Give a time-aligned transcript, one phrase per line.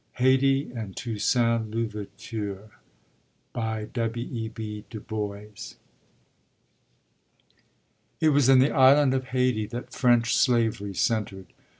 [0.13, 2.71] HAYTI AND TOUSSAINT L'OUVERTURE
[3.53, 4.15] W.
[4.33, 4.47] E.
[4.49, 4.83] B.
[4.89, 5.75] DUBOIS
[8.19, 11.53] It was in the island of Hayti that French slavery centered.